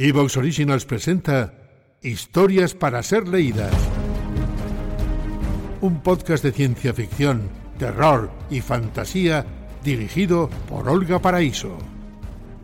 [0.00, 1.54] Evox Originals presenta
[2.02, 3.74] Historias para ser leídas.
[5.80, 7.50] Un podcast de ciencia ficción,
[7.80, 9.44] terror y fantasía
[9.82, 11.76] dirigido por Olga Paraíso.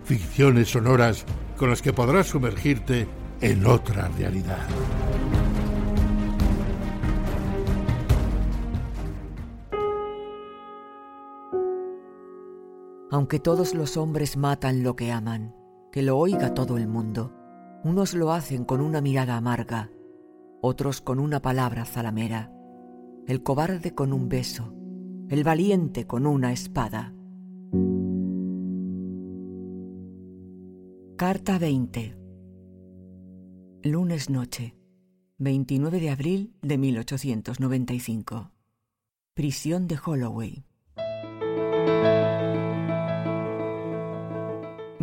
[0.05, 1.25] Ficciones sonoras
[1.57, 3.09] con las que podrás sumergirte
[3.41, 4.69] en otra realidad.
[13.11, 15.64] Aunque todos los hombres matan lo que aman,
[15.95, 17.33] que lo oiga todo el mundo.
[17.85, 19.93] Unos lo hacen con una mirada amarga,
[20.61, 22.53] otros con una palabra zalamera,
[23.29, 24.75] el cobarde con un beso,
[25.29, 27.15] el valiente con una espada.
[31.17, 32.17] Carta 20
[33.85, 34.77] Lunes noche,
[35.39, 38.51] 29 de abril de 1895.
[39.33, 40.65] Prisión de Holloway.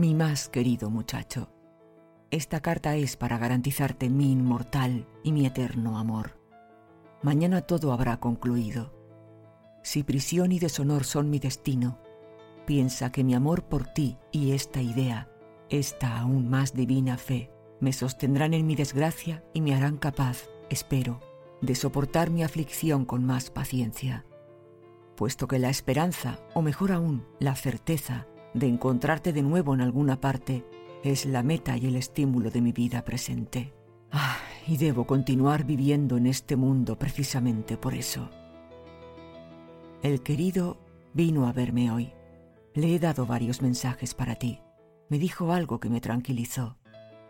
[0.02, 1.52] Mi más querido muchacho,
[2.32, 6.40] esta carta es para garantizarte mi inmortal y mi eterno amor.
[7.22, 8.96] Mañana todo habrá concluido.
[9.84, 12.00] Si prisión y deshonor son mi destino,
[12.66, 15.30] piensa que mi amor por ti y esta idea,
[15.70, 21.20] esta aún más divina fe, me sostendrán en mi desgracia y me harán capaz, espero,
[21.62, 24.26] de soportar mi aflicción con más paciencia.
[25.16, 30.20] Puesto que la esperanza, o mejor aún, la certeza, de encontrarte de nuevo en alguna
[30.20, 30.66] parte
[31.04, 33.74] es la meta y el estímulo de mi vida presente.
[34.12, 38.30] Ah, y debo continuar viviendo en este mundo precisamente por eso.
[40.04, 40.78] El querido
[41.14, 42.14] vino a verme hoy.
[42.74, 44.60] Le he dado varios mensajes para ti.
[45.10, 46.78] Me dijo algo que me tranquilizó,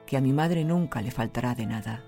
[0.06, 2.04] que a mi madre nunca le faltará de nada.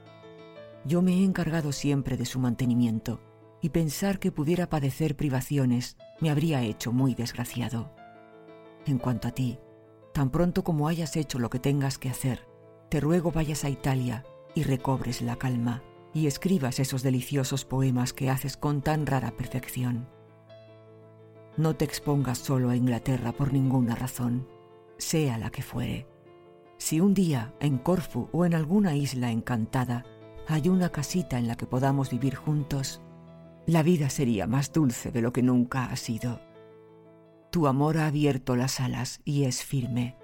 [0.85, 3.21] Yo me he encargado siempre de su mantenimiento,
[3.61, 7.95] y pensar que pudiera padecer privaciones me habría hecho muy desgraciado.
[8.85, 9.59] En cuanto a ti,
[10.13, 12.47] tan pronto como hayas hecho lo que tengas que hacer,
[12.89, 14.25] te ruego vayas a Italia
[14.55, 20.07] y recobres la calma y escribas esos deliciosos poemas que haces con tan rara perfección.
[21.57, 24.47] No te expongas solo a Inglaterra por ninguna razón,
[24.97, 26.07] sea la que fuere.
[26.77, 30.05] Si un día en Corfu o en alguna isla encantada
[30.47, 33.01] hay una casita en la que podamos vivir juntos,
[33.65, 36.41] la vida sería más dulce de lo que nunca ha sido.
[37.53, 40.15] Tu amor ha abierto las alas y es firme.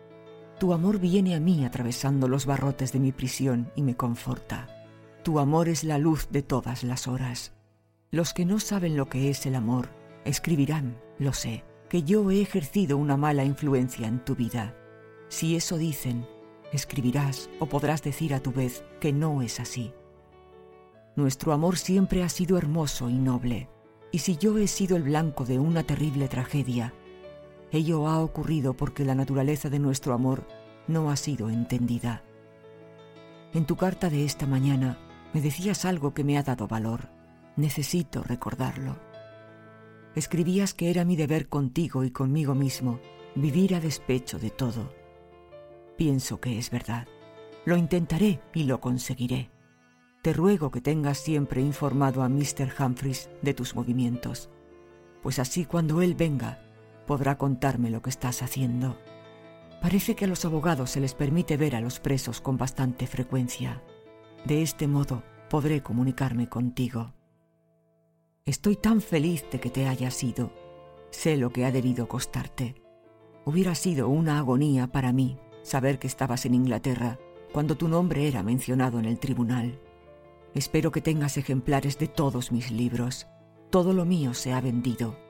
[0.59, 4.67] Tu amor viene a mí atravesando los barrotes de mi prisión y me conforta.
[5.21, 7.53] Tu amor es la luz de todas las horas.
[8.09, 9.89] Los que no saben lo que es el amor
[10.25, 14.75] escribirán, lo sé, que yo he ejercido una mala influencia en tu vida.
[15.27, 16.25] Si eso dicen,
[16.73, 19.93] escribirás o podrás decir a tu vez que no es así.
[21.15, 23.69] Nuestro amor siempre ha sido hermoso y noble,
[24.11, 26.91] y si yo he sido el blanco de una terrible tragedia,
[27.71, 30.47] Ello ha ocurrido porque la naturaleza de nuestro amor
[30.87, 32.23] no ha sido entendida.
[33.53, 34.97] En tu carta de esta mañana
[35.33, 37.09] me decías algo que me ha dado valor.
[37.55, 38.97] Necesito recordarlo.
[40.15, 42.99] Escribías que era mi deber contigo y conmigo mismo
[43.35, 44.91] vivir a despecho de todo.
[45.97, 47.07] Pienso que es verdad.
[47.65, 49.51] Lo intentaré y lo conseguiré.
[50.23, 52.73] Te ruego que tengas siempre informado a Mr.
[52.79, 54.49] Humphreys de tus movimientos,
[55.21, 56.59] pues así cuando él venga
[57.09, 58.95] podrá contarme lo que estás haciendo.
[59.81, 63.81] Parece que a los abogados se les permite ver a los presos con bastante frecuencia.
[64.45, 67.13] De este modo podré comunicarme contigo.
[68.45, 70.53] Estoy tan feliz de que te hayas ido.
[71.09, 72.75] Sé lo que ha debido costarte.
[73.43, 77.17] Hubiera sido una agonía para mí saber que estabas en Inglaterra
[77.51, 79.79] cuando tu nombre era mencionado en el tribunal.
[80.53, 83.25] Espero que tengas ejemplares de todos mis libros.
[83.71, 85.27] Todo lo mío se ha vendido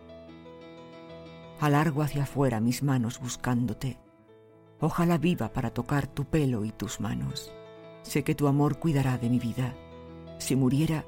[1.60, 4.00] Alargo hacia afuera mis manos buscándote.
[4.80, 7.54] Ojalá viva para tocar tu pelo y tus manos.
[8.02, 9.76] Sé que tu amor cuidará de mi vida.
[10.38, 11.04] Si muriera,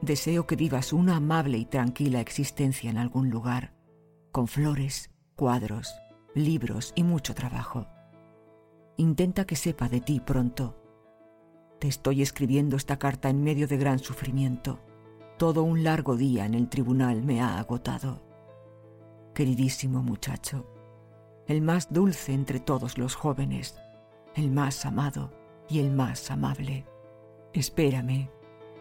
[0.00, 3.74] deseo que vivas una amable y tranquila existencia en algún lugar,
[4.32, 5.94] con flores, cuadros,
[6.34, 7.86] libros y mucho trabajo.
[8.96, 10.82] Intenta que sepa de ti pronto.
[11.78, 14.80] Te estoy escribiendo esta carta en medio de gran sufrimiento.
[15.38, 18.31] Todo un largo día en el tribunal me ha agotado
[19.34, 20.66] queridísimo muchacho,
[21.46, 23.76] el más dulce entre todos los jóvenes,
[24.34, 25.32] el más amado
[25.68, 26.86] y el más amable.
[27.52, 28.30] Espérame,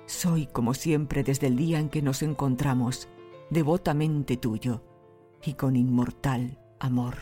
[0.05, 3.09] soy como siempre desde el día en que nos encontramos,
[3.49, 4.83] devotamente tuyo
[5.43, 7.15] y con inmortal amor.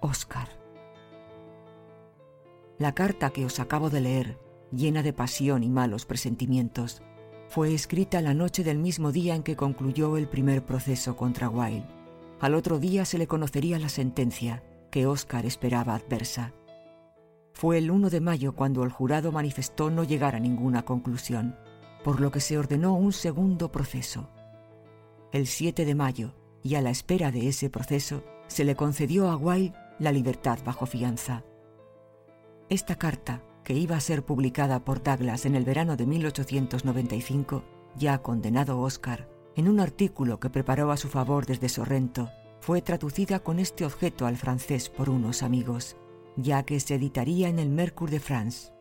[0.00, 0.48] Oscar.
[2.78, 4.38] La carta que os acabo de leer,
[4.72, 7.02] llena de pasión y malos presentimientos,
[7.50, 11.84] fue escrita la noche del mismo día en que concluyó el primer proceso contra Wilde.
[12.38, 14.62] Al otro día se le conocería la sentencia
[14.92, 16.54] que Oscar esperaba adversa.
[17.52, 21.56] Fue el 1 de mayo cuando el jurado manifestó no llegar a ninguna conclusión,
[22.04, 24.30] por lo que se ordenó un segundo proceso.
[25.32, 29.36] El 7 de mayo, y a la espera de ese proceso, se le concedió a
[29.36, 31.42] Wilde la libertad bajo fianza.
[32.68, 37.62] Esta carta, que iba a ser publicada por Douglas en el verano de 1895,
[37.94, 43.38] ya condenado Oscar, en un artículo que preparó a su favor desde Sorrento, fue traducida
[43.38, 45.96] con este objeto al francés por unos amigos,
[46.34, 48.72] ya que se editaría en el Mercure de France.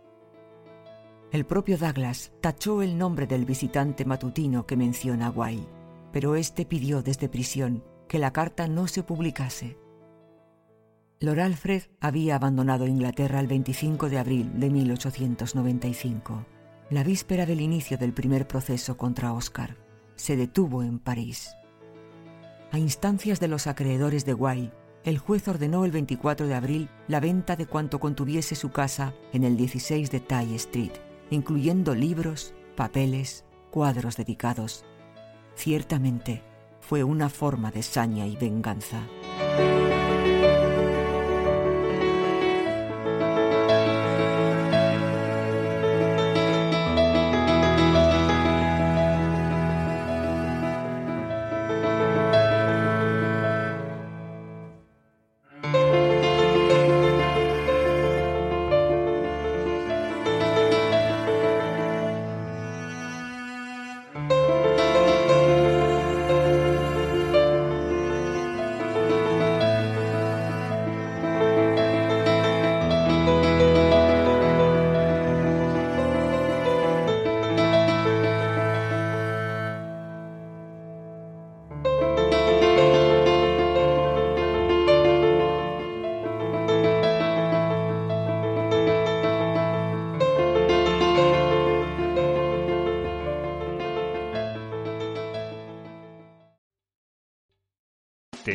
[1.32, 5.70] El propio Douglas tachó el nombre del visitante matutino que menciona Wilde,
[6.12, 9.78] pero éste pidió desde prisión que la carta no se publicase.
[11.22, 16.46] Lord Alfred había abandonado Inglaterra el 25 de abril de 1895,
[16.92, 19.76] la víspera del inicio del primer proceso contra Oscar.
[20.16, 21.58] Se detuvo en París.
[22.72, 24.72] A instancias de los acreedores de Wilde,
[25.04, 29.44] el juez ordenó el 24 de abril la venta de cuanto contuviese su casa en
[29.44, 30.94] el 16 de Tye Street,
[31.32, 34.86] incluyendo libros, papeles, cuadros dedicados.
[35.56, 36.44] Ciertamente,
[36.80, 39.02] fue una forma de saña y venganza.